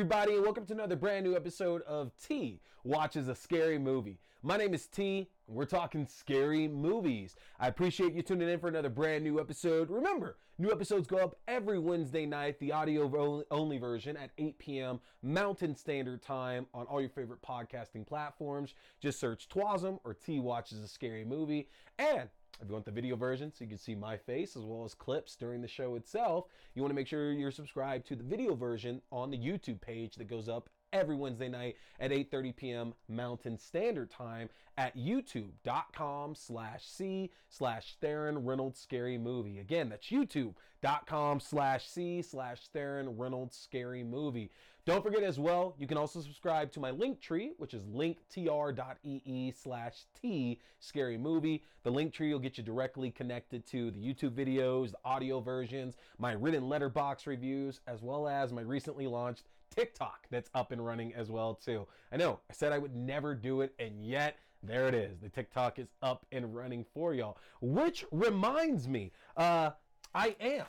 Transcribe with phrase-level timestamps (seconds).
[0.00, 4.18] Everybody, and welcome to another brand new episode of T Watches a Scary Movie.
[4.42, 7.36] My name is T, and we're talking scary movies.
[7.58, 9.90] I appreciate you tuning in for another brand new episode.
[9.90, 15.00] Remember, new episodes go up every Wednesday night, the audio only version at 8 p.m.
[15.22, 18.72] Mountain Standard Time on all your favorite podcasting platforms.
[19.02, 21.68] Just search Twasm or T Watches a Scary Movie.
[21.98, 24.84] And if you want the video version so you can see my face as well
[24.84, 28.24] as clips during the show itself, you want to make sure you're subscribed to the
[28.24, 32.94] video version on the YouTube page that goes up every Wednesday night at 8:30 p.m.
[33.08, 39.58] Mountain Standard Time at youtube.com slash C slash Theron Reynolds Scary Movie.
[39.58, 44.50] Again, that's youtube.com slash C slash Theron Reynolds Scary Movie.
[44.86, 49.52] Don't forget as well, you can also subscribe to my link tree, which is linktr.ee
[49.52, 51.62] slash T Scary Movie.
[51.82, 55.96] The link tree will get you directly connected to the YouTube videos, the audio versions,
[56.18, 61.14] my written Letterboxd reviews, as well as my recently launched TikTok that's up and running
[61.14, 61.86] as well too.
[62.10, 65.20] I know I said I would never do it and yet there it is.
[65.20, 67.38] The TikTok is up and running for y'all.
[67.60, 69.70] Which reminds me, uh
[70.14, 70.66] I am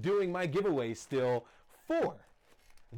[0.00, 1.46] doing my giveaway still
[1.86, 2.16] for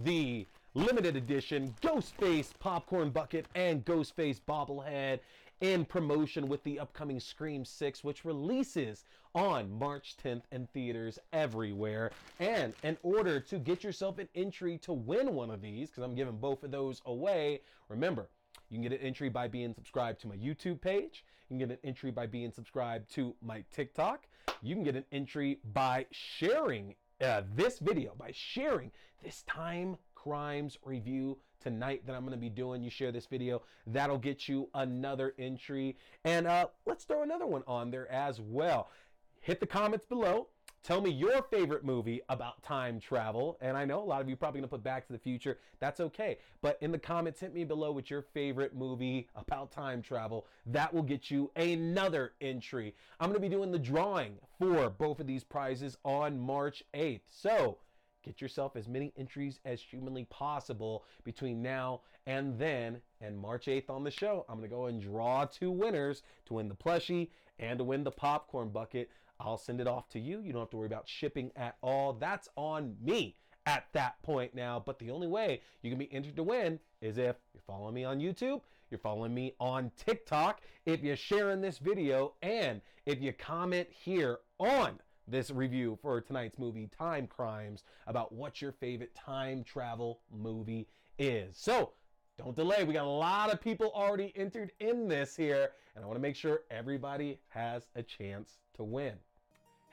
[0.05, 5.20] the limited edition Ghostface popcorn bucket and Ghostface bobblehead
[5.61, 12.11] in promotion with the upcoming Scream 6, which releases on March 10th in theaters everywhere.
[12.41, 16.14] And in order to get yourself an entry to win one of these, because I'm
[16.14, 18.28] giving both of those away, remember,
[18.69, 21.24] you can get an entry by being subscribed to my YouTube page.
[21.48, 24.27] You can get an entry by being subscribed to my TikTok.
[24.63, 28.90] You can get an entry by sharing uh, this video by sharing
[29.22, 32.82] this time crimes review tonight that I'm going to be doing.
[32.82, 35.96] You share this video, that'll get you another entry.
[36.24, 38.90] And uh, let's throw another one on there as well.
[39.40, 40.48] Hit the comments below.
[40.83, 43.59] Tell me your favorite movie about time travel.
[43.61, 45.59] And I know a lot of you probably gonna put Back to the Future.
[45.81, 46.39] That's okay.
[46.63, 50.47] But in the comments, hit me below with your favorite movie about time travel.
[50.67, 52.95] That will get you another entry.
[53.19, 57.23] I'm gonna be doing the drawing for both of these prizes on March 8th.
[57.31, 57.79] So
[58.23, 63.89] get yourself as many entries as humanly possible between now and then and March 8th
[63.91, 64.45] on the show.
[64.48, 68.11] I'm to go and draw two winners to win the plushie and to win the
[68.11, 69.11] popcorn bucket.
[69.41, 70.41] I'll send it off to you.
[70.41, 72.13] You don't have to worry about shipping at all.
[72.13, 73.36] That's on me
[73.67, 74.83] at that point now.
[74.85, 78.05] But the only way you can be entered to win is if you're following me
[78.05, 78.61] on YouTube,
[78.91, 84.39] you're following me on TikTok, if you're sharing this video, and if you comment here
[84.58, 90.86] on this review for tonight's movie, Time Crimes, about what your favorite time travel movie
[91.19, 91.57] is.
[91.57, 91.92] So,
[92.39, 92.85] don't delay.
[92.85, 96.23] We got a lot of people already entered in this here, and I want to
[96.23, 99.14] make sure everybody has a chance to win.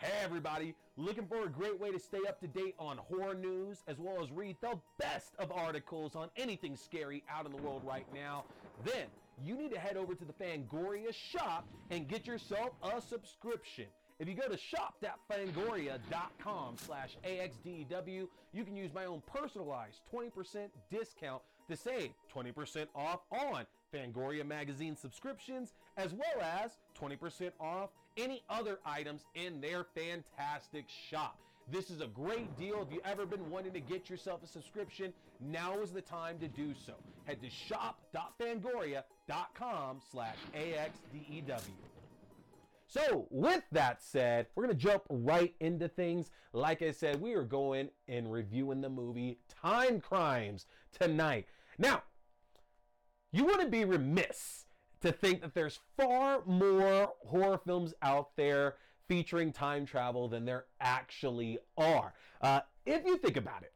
[0.04, 3.84] Hey everybody, looking for a great way to stay up to date on horror news
[3.88, 7.84] as well as read the best of articles on anything scary out in the world
[7.86, 8.44] right now?
[8.84, 9.06] Then
[9.42, 13.86] you need to head over to the Fangoria shop and get yourself a subscription.
[14.20, 21.42] If you go to shop.fangoria.com slash AXDEW, you can use my own personalized 20% discount
[21.70, 28.80] to save 20% off on Fangoria magazine subscriptions, as well as 20% off any other
[28.86, 31.38] items in their fantastic shop.
[31.72, 32.82] This is a great deal.
[32.82, 36.48] If you've ever been wanting to get yourself a subscription, now is the time to
[36.48, 36.94] do so.
[37.26, 41.62] Head to shop.fangoria.com slash AXDEW.
[42.88, 46.30] So, with that said, we're going to jump right into things.
[46.52, 50.68] Like I said, we are going and reviewing the movie Time Crimes
[51.00, 51.48] tonight.
[51.80, 52.04] Now,
[53.32, 54.63] you wouldn't be remiss
[55.04, 58.76] to think that there's far more horror films out there
[59.08, 62.14] featuring time travel than there actually are.
[62.42, 63.74] Uh, if you think about it,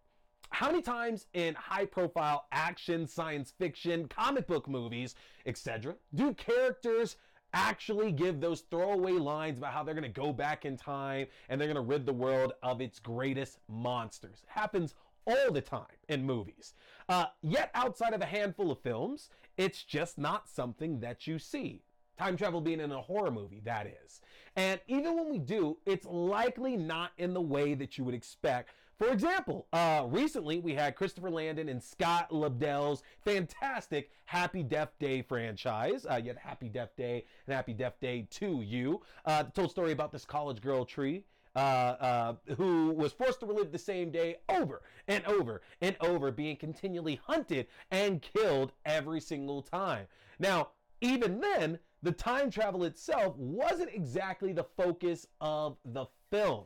[0.51, 5.15] how many times in high profile action, science fiction, comic book movies,
[5.45, 7.17] etc., do characters
[7.53, 11.59] actually give those throwaway lines about how they're going to go back in time and
[11.59, 14.43] they're going to rid the world of its greatest monsters.
[14.43, 14.95] It happens
[15.25, 16.73] all the time in movies.
[17.09, 21.83] Uh, yet, outside of a handful of films, it's just not something that you see.
[22.17, 24.21] Time travel being in a horror movie, that is.
[24.55, 28.71] And even when we do, it's likely not in the way that you would expect.
[28.97, 35.21] For example, uh, recently we had Christopher Landon and Scott Lobdell's fantastic Happy Death Day
[35.21, 36.07] franchise.
[36.09, 38.99] Uh, you had Happy Death Day and Happy Death Day 2U.
[39.25, 41.23] Uh, told story about this college girl tree.
[41.57, 46.31] Uh, uh, who was forced to relive the same day over and over and over,
[46.31, 50.05] being continually hunted and killed every single time.
[50.37, 50.67] Now,
[51.01, 56.65] even then, the time travel itself wasn't exactly the focus of the film.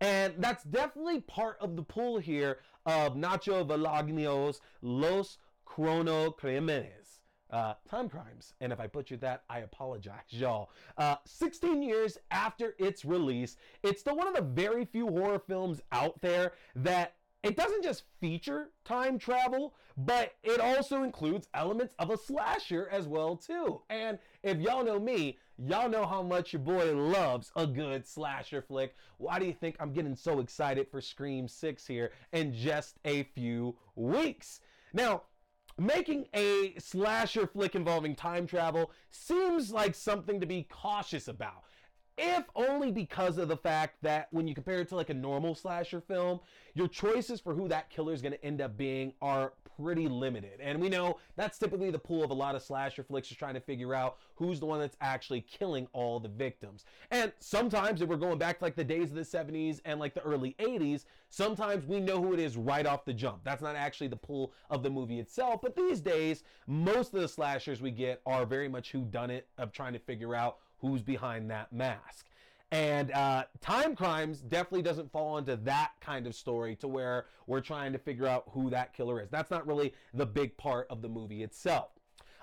[0.00, 5.36] And that's definitely part of the pull here of Nacho Vigalondo's Los
[5.68, 7.05] Cronocrímenes.
[7.50, 8.54] Uh, time crimes.
[8.60, 10.70] And if I butchered that, I apologize, y'all.
[10.98, 15.80] Uh, 16 years after its release, it's still one of the very few horror films
[15.92, 17.14] out there that
[17.46, 23.06] it doesn't just feature time travel, but it also includes elements of a slasher as
[23.06, 23.80] well too.
[23.88, 28.62] And if y'all know me, y'all know how much your boy loves a good slasher
[28.62, 28.96] flick.
[29.18, 33.22] Why do you think I'm getting so excited for Scream 6 here in just a
[33.22, 34.60] few weeks?
[34.92, 35.22] Now,
[35.78, 41.64] making a slasher flick involving time travel seems like something to be cautious about.
[42.18, 45.54] If only because of the fact that when you compare it to like a normal
[45.54, 46.40] slasher film,
[46.72, 50.60] your choices for who that killer is going to end up being are pretty limited.
[50.60, 53.54] And we know that's typically the pool of a lot of slasher flicks is trying
[53.54, 56.84] to figure out who's the one that's actually killing all the victims.
[57.10, 60.14] And sometimes if we're going back to like the days of the 70s and like
[60.14, 63.40] the early 80s, sometimes we know who it is right off the jump.
[63.44, 67.28] That's not actually the pool of the movie itself, but these days most of the
[67.28, 71.02] slashers we get are very much who done it of trying to figure out who's
[71.02, 72.26] behind that mask.
[72.72, 77.60] And uh, Time Crimes definitely doesn't fall into that kind of story to where we're
[77.60, 79.30] trying to figure out who that killer is.
[79.30, 81.90] That's not really the big part of the movie itself.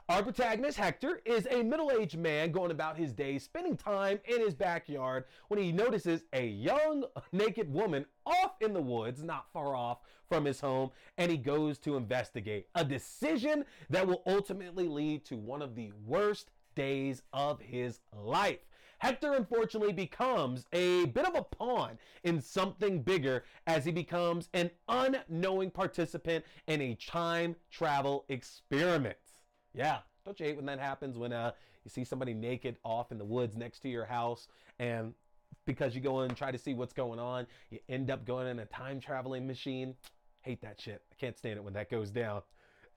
[0.09, 4.41] Our protagonist, Hector, is a middle aged man going about his day spending time in
[4.41, 9.75] his backyard when he notices a young, naked woman off in the woods, not far
[9.75, 12.67] off from his home, and he goes to investigate.
[12.75, 18.59] A decision that will ultimately lead to one of the worst days of his life.
[19.03, 24.71] Hector unfortunately becomes a bit of a pawn in something bigger as he becomes an
[24.87, 29.17] unknowing participant in a time travel experiment.
[29.73, 31.51] Yeah, don't you hate when that happens when uh,
[31.83, 34.47] you see somebody naked off in the woods next to your house
[34.79, 35.13] and
[35.65, 38.59] because you go and try to see what's going on, you end up going in
[38.59, 39.95] a time traveling machine.
[40.43, 41.01] Hate that shit.
[41.11, 42.41] I can't stand it when that goes down.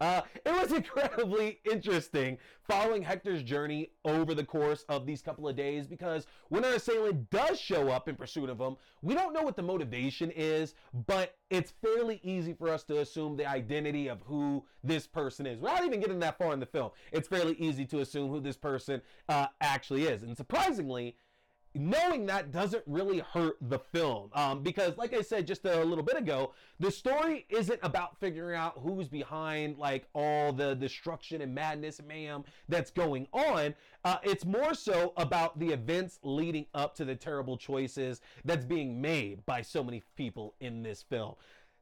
[0.01, 2.39] Uh, it was incredibly interesting
[2.69, 7.31] following Hector's journey over the course of these couple of days because when our assailant
[7.31, 10.75] does show up in pursuit of him, we don't know what the motivation is,
[11.07, 15.61] but it's fairly easy for us to assume the identity of who this person is.
[15.61, 18.57] Without even getting that far in the film, it's fairly easy to assume who this
[18.57, 20.23] person uh, actually is.
[20.23, 21.17] And surprisingly,
[21.79, 26.05] knowing that doesn't really hurt the film um, because like i said just a little
[26.05, 31.55] bit ago the story isn't about figuring out who's behind like all the destruction and
[31.55, 33.75] madness and mayhem that's going on.
[34.05, 39.01] Uh, it's more so about the events leading up to the terrible choices that's being
[39.01, 41.35] made by so many people in this film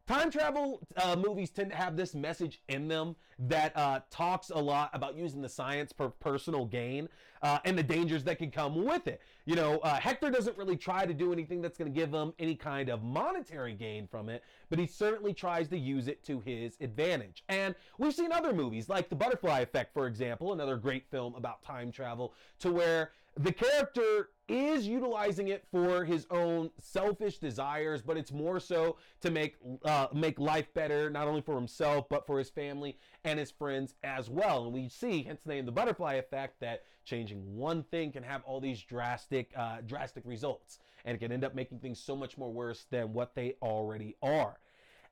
[0.06, 4.58] Time travel uh, movies tend to have this message in them that uh, talks a
[4.58, 7.08] lot about using the science for personal gain
[7.40, 9.22] uh, and the dangers that can come with it.
[9.46, 12.34] You know, uh, Hector doesn't really try to do anything that's going to give him
[12.38, 16.40] any kind of monetary gain from it, but he certainly tries to use it to
[16.40, 17.42] his advantage.
[17.48, 21.62] And we've seen other movies like The Butterfly Effect, for example, another great film about
[21.62, 28.16] time travel, to where the character is utilizing it for his own selfish desires, but
[28.16, 32.38] it's more so to make uh, make life better, not only for himself but for
[32.38, 34.64] his family and his friends as well.
[34.64, 38.42] And we see, hence the name, the butterfly effect, that changing one thing can have
[38.44, 42.36] all these drastic uh, drastic results, and it can end up making things so much
[42.36, 44.58] more worse than what they already are.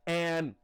[0.07, 0.55] And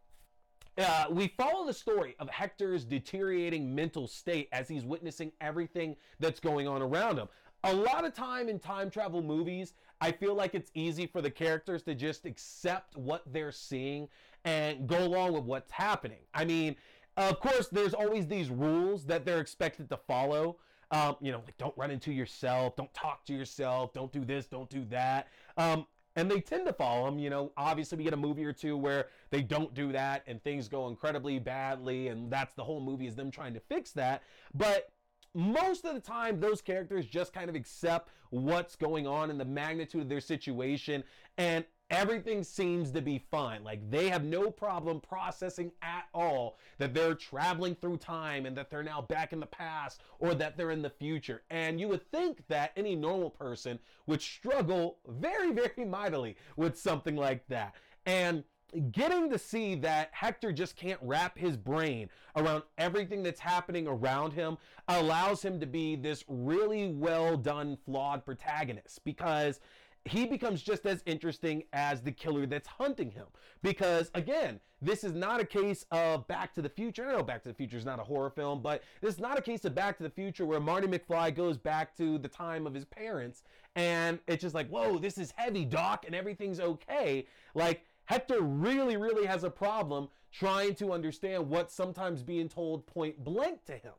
[0.77, 6.39] uh, we follow the story of Hector's deteriorating mental state as he's witnessing everything that's
[6.39, 7.29] going on around him
[7.65, 11.31] a lot of time in time travel movies, I feel like it's easy for the
[11.31, 14.09] characters to just accept what they're seeing
[14.45, 16.21] and go along with what's happening.
[16.35, 16.77] I mean,
[17.17, 20.59] of course, there's always these rules that they're expected to follow.
[20.91, 24.47] Um, you know, like don't run into yourself, don't talk to yourself, don't do this,
[24.47, 25.29] don't do that.
[25.57, 25.87] Um,
[26.17, 27.19] and they tend to follow them.
[27.19, 30.43] You know, obviously, we get a movie or two where they don't do that and
[30.43, 34.23] things go incredibly badly, and that's the whole movie is them trying to fix that.
[34.55, 34.91] But
[35.39, 39.45] most of the time those characters just kind of accept what's going on and the
[39.45, 41.05] magnitude of their situation
[41.37, 43.63] and everything seems to be fine.
[43.63, 48.69] Like they have no problem processing at all that they're traveling through time and that
[48.69, 51.43] they're now back in the past or that they're in the future.
[51.51, 53.79] And you would think that any normal person
[54.09, 57.77] would struggle very very mightily with something like that.
[58.07, 58.43] And
[58.91, 64.33] getting to see that Hector just can't wrap his brain around everything that's happening around
[64.33, 64.59] him
[64.89, 69.61] allows him to be this really well done flawed protagonist because
[70.05, 73.27] he becomes just as interesting as the killer that's hunting him.
[73.63, 77.09] Because again, this is not a case of Back to the Future.
[77.09, 79.39] I know Back to the Future is not a horror film, but this is not
[79.39, 82.67] a case of Back to the Future where Marty McFly goes back to the time
[82.67, 83.43] of his parents
[83.77, 87.27] and it's just like, whoa, this is heavy, Doc, and everything's okay.
[87.55, 93.23] Like, Hector really, really has a problem trying to understand what's sometimes being told point
[93.23, 93.93] blank to him.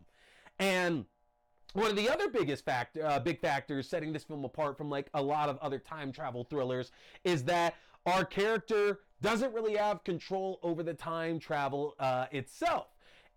[0.57, 1.05] And
[1.73, 5.11] one of the other biggest factor, uh, big factors setting this film apart from like
[5.13, 6.91] a lot of other time travel thrillers
[7.23, 7.75] is that
[8.07, 12.87] our character doesn't really have control over the time travel uh, itself.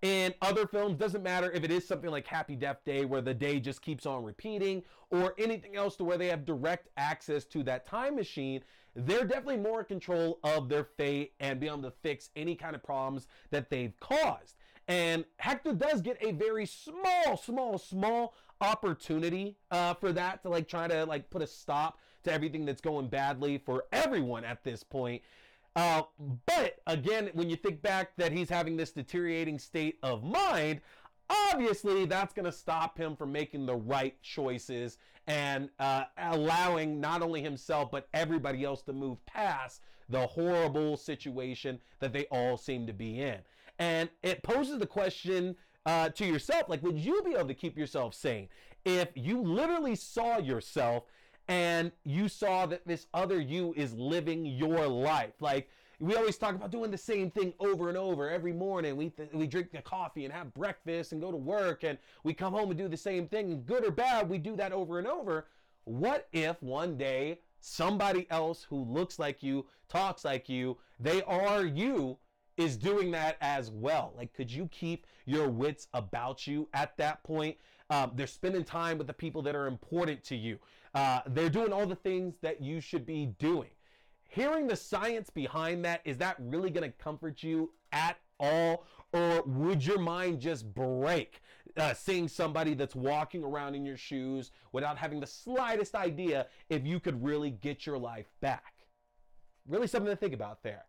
[0.00, 3.35] In other films, doesn't matter if it is something like Happy Death Day, where the
[3.35, 7.62] day just keeps on repeating, or anything else to where they have direct access to
[7.64, 8.62] that time machine,
[8.94, 12.75] they're definitely more in control of their fate and be able to fix any kind
[12.75, 14.56] of problems that they've caused.
[14.88, 20.68] And Hector does get a very small, small, small opportunity uh, for that to like
[20.68, 24.82] try to like put a stop to everything that's going badly for everyone at this
[24.82, 25.22] point.
[25.75, 26.02] Uh,
[26.46, 30.80] but again, when you think back that he's having this deteriorating state of mind,
[31.52, 37.22] obviously that's going to stop him from making the right choices and uh, allowing not
[37.22, 42.86] only himself but everybody else to move past the horrible situation that they all seem
[42.86, 43.38] to be in.
[43.78, 47.76] And it poses the question uh, to yourself like, would you be able to keep
[47.76, 48.48] yourself sane
[48.84, 51.04] if you literally saw yourself
[51.48, 55.34] and you saw that this other you is living your life?
[55.40, 55.68] Like,
[56.02, 58.97] we always talk about doing the same thing over and over every morning.
[58.97, 62.35] We, th- we drink the coffee and have breakfast and go to work and we
[62.35, 63.62] come home and do the same thing.
[63.64, 65.47] Good or bad, we do that over and over.
[65.85, 71.64] What if one day somebody else who looks like you, talks like you, they are
[71.64, 72.18] you,
[72.56, 74.12] is doing that as well.
[74.16, 77.56] Like, could you keep your wits about you at that point?
[77.90, 80.59] Um, they're spending time with the people that are important to you.
[80.94, 83.71] Uh, they're doing all the things that you should be doing.
[84.32, 88.86] Hearing the science behind that, is that really going to comfort you at all?
[89.12, 91.42] Or would your mind just break
[91.76, 96.86] uh, seeing somebody that's walking around in your shoes without having the slightest idea if
[96.86, 98.72] you could really get your life back?
[99.68, 100.86] Really something to think about there.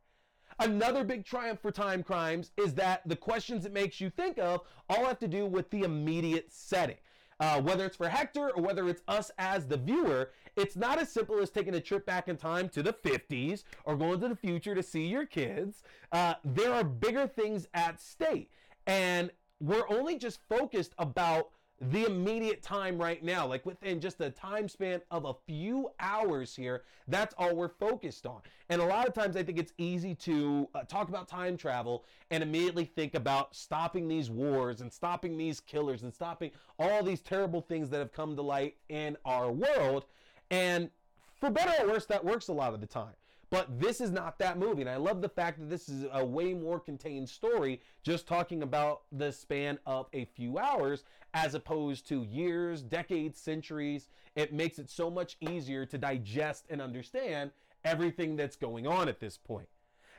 [0.60, 4.62] Another big triumph for time crimes is that the questions it makes you think of
[4.88, 6.96] all have to do with the immediate setting.
[7.40, 11.12] Uh, whether it's for Hector or whether it's us as the viewer, it's not as
[11.12, 14.36] simple as taking a trip back in time to the 50s or going to the
[14.36, 15.84] future to see your kids.
[16.12, 18.52] Uh, there are bigger things at stake.
[18.86, 21.50] And we're only just focused about
[21.92, 26.56] the immediate time right now, like within just a time span of a few hours
[26.56, 28.42] here, that's all we're focused on.
[28.70, 32.06] And a lot of times I think it's easy to uh, talk about time travel
[32.32, 37.22] and immediately think about stopping these wars and stopping these killers and stopping all these
[37.22, 40.06] terrible things that have come to light in our world.
[40.54, 40.92] And
[41.40, 43.16] for better or worse, that works a lot of the time.
[43.50, 44.82] But this is not that movie.
[44.82, 48.62] And I love the fact that this is a way more contained story, just talking
[48.62, 54.10] about the span of a few hours as opposed to years, decades, centuries.
[54.36, 57.50] It makes it so much easier to digest and understand
[57.84, 59.70] everything that's going on at this point.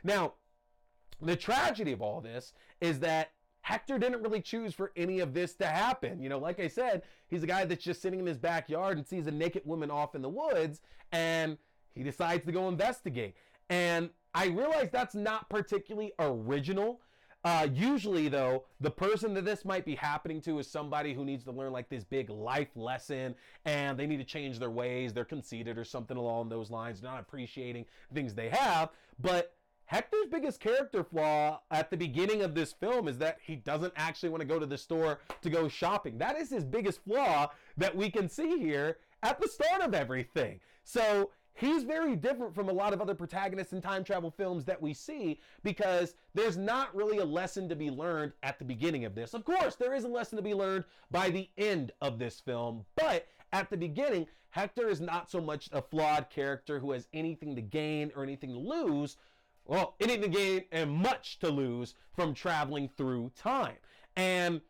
[0.02, 0.34] Now,
[1.22, 3.30] the tragedy of all this is that
[3.64, 6.21] Hector didn't really choose for any of this to happen.
[6.21, 9.06] You know, like I said, he's a guy that's just sitting in his backyard and
[9.06, 11.56] sees a naked woman off in the woods and
[11.94, 13.37] he decides to go investigate.
[13.71, 17.00] And I realize that's not particularly original.
[17.42, 21.44] Uh, usually, though, the person that this might be happening to is somebody who needs
[21.44, 25.14] to learn like this big life lesson and they need to change their ways.
[25.14, 28.90] They're conceited or something along those lines, not appreciating things they have.
[29.18, 29.54] But
[29.86, 34.30] Hector's biggest character flaw at the beginning of this film is that he doesn't actually
[34.30, 36.18] want to go to the store to go shopping.
[36.18, 40.60] That is his biggest flaw that we can see here at the start of everything.
[40.84, 44.80] So he's very different from a lot of other protagonists in time travel films that
[44.80, 49.14] we see because there's not really a lesson to be learned at the beginning of
[49.14, 49.34] this.
[49.34, 52.84] Of course, there is a lesson to be learned by the end of this film,
[52.96, 57.56] but at the beginning, Hector is not so much a flawed character who has anything
[57.56, 59.16] to gain or anything to lose.
[59.66, 63.76] Well, anything to gain and much to lose from traveling through time.
[64.16, 64.61] And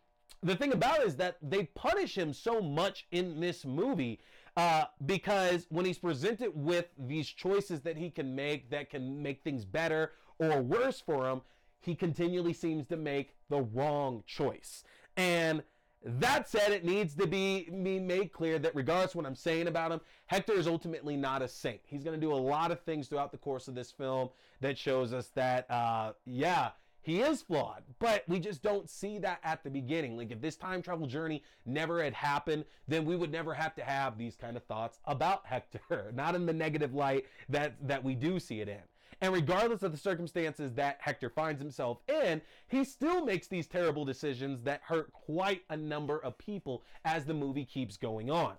[0.43, 4.21] the thing about it is that they punish him so much in this movie
[4.57, 9.43] uh, because when he's presented with these choices that he can make that can make
[9.43, 11.41] things better or worse for him,
[11.81, 14.85] he continually seems to make the wrong choice.
[15.17, 15.63] And
[16.05, 19.91] that said, it needs to be, made clear that regardless of what I'm saying about
[19.91, 21.81] him, Hector is ultimately not a saint.
[21.87, 24.29] He's going to do a lot of things throughout the course of this film
[24.61, 26.71] that shows us that, uh, yeah,
[27.05, 30.17] he is flawed, but we just don't see that at the beginning.
[30.17, 33.85] Like if this time travel journey never had happened, then we would never have to
[33.85, 38.15] have these kind of thoughts about Hector, not in the negative light that that we
[38.15, 38.81] do see it in.
[39.25, 44.05] And regardless of the circumstances that Hector finds himself in, he still makes these terrible
[44.05, 48.53] decisions that hurt quite a number of people as the movie keeps going on.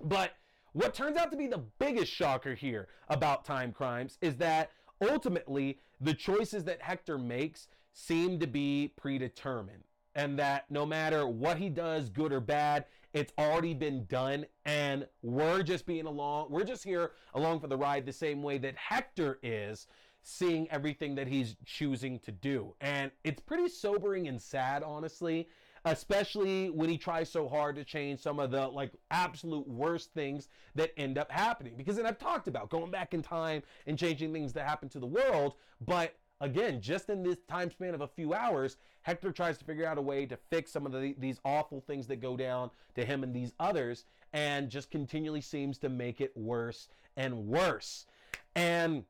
[0.00, 0.34] But
[0.74, 4.70] what turns out to be the biggest shocker here about time crimes is that
[5.00, 9.82] ultimately the choices that Hector makes seem to be predetermined.
[10.14, 14.46] And that no matter what he does, good or bad, it's already been done.
[14.64, 18.58] And we're just being along, we're just here along for the ride the same way
[18.58, 19.86] that Hector is
[20.22, 22.74] seeing everything that he's choosing to do.
[22.80, 25.48] And it's pretty sobering and sad, honestly,
[25.84, 30.48] especially when he tries so hard to change some of the like absolute worst things
[30.74, 31.74] that end up happening.
[31.76, 34.98] Because then I've talked about going back in time and changing things that happen to
[34.98, 39.58] the world, but again, just in this time span of a few hours, Hector tries
[39.58, 42.36] to figure out a way to fix some of the, these awful things that go
[42.36, 47.46] down to him and these others, and just continually seems to make it worse and
[47.46, 48.06] worse.
[48.54, 49.04] And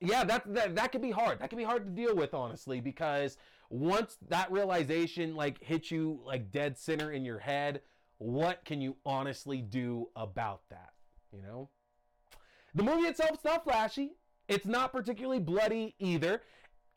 [0.00, 1.38] yeah, that, that that could be hard.
[1.40, 3.38] That can be hard to deal with, honestly, because
[3.70, 7.80] once that realization like hits you like dead center in your head,
[8.18, 10.92] what can you honestly do about that?
[11.32, 11.70] You know?
[12.74, 14.12] The movie itself is not flashy.
[14.48, 16.42] It's not particularly bloody either.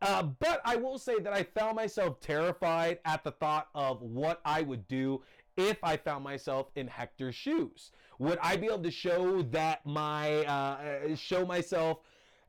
[0.01, 4.39] Uh, but I will say that I found myself terrified at the thought of what
[4.46, 5.22] I would do
[5.58, 7.91] if I found myself in Hector's shoes.
[8.18, 12.00] Would I be able to show that my uh, show myself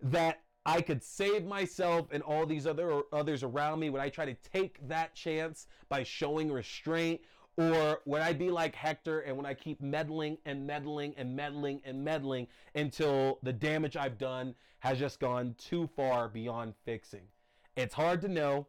[0.03, 3.91] that I could save myself and all these other others around me?
[3.91, 7.21] Would I try to take that chance by showing restraint?
[7.57, 11.83] Or would I be like Hector and when I keep meddling and meddling and meddling
[11.85, 17.23] and meddling until the damage I've done has just gone too far beyond fixing?
[17.77, 18.67] It's hard to know,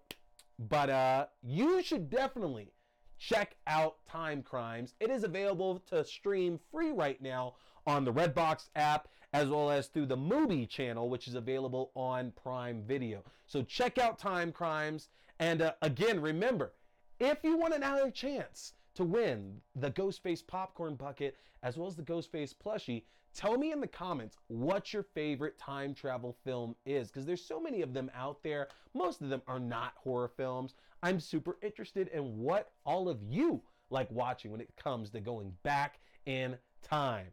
[0.59, 2.71] but uh, you should definitely
[3.17, 4.95] check out Time Crimes.
[4.99, 9.87] It is available to stream free right now on the Redbox app as well as
[9.87, 13.23] through the movie channel, which is available on Prime Video.
[13.47, 15.09] So check out Time Crimes.
[15.39, 16.73] And uh, again, remember,
[17.19, 22.03] if you want another chance to win the Ghostface popcorn bucket as well as the
[22.03, 27.25] Ghostface plushie, tell me in the comments what your favorite time travel film is because
[27.25, 28.67] there's so many of them out there.
[28.93, 30.75] Most of them are not horror films.
[31.03, 35.53] I'm super interested in what all of you like watching when it comes to going
[35.63, 37.27] back in time.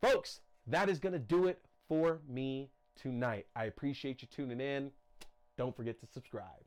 [0.00, 3.46] Folks, that is going to do it for me tonight.
[3.56, 4.90] I appreciate you tuning in.
[5.56, 6.66] Don't forget to subscribe.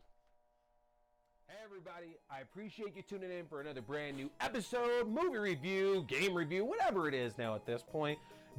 [1.47, 6.33] Hey, everybody, I appreciate you tuning in for another brand new episode, movie review, game
[6.33, 8.17] review, whatever it is now at this point.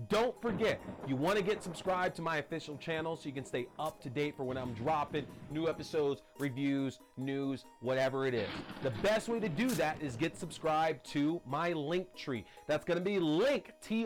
[0.09, 3.67] Don't forget, you want to get subscribed to my official channel so you can stay
[3.81, 8.49] up to date for when I'm dropping new episodes, reviews, news, whatever it is.
[8.85, 12.45] The best way to do that is get subscribed to my link tree.
[12.69, 14.05] That's going to be linktr.ee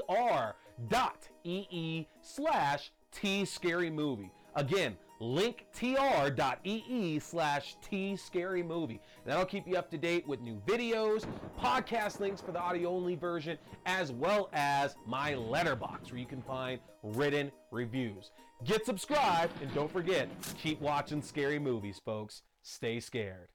[2.22, 3.46] slash T
[3.90, 4.30] Movie.
[4.54, 8.16] Again, linktr.ee slash T
[8.62, 9.00] Movie.
[9.24, 11.26] That'll keep you up to date with new videos,
[11.60, 16.42] podcast links for the audio only version, as well as my Letterboxd where you can
[16.42, 18.30] find written reviews.
[18.64, 20.28] Get subscribed and don't forget,
[20.58, 22.42] keep watching scary movies, folks.
[22.62, 23.48] Stay scared.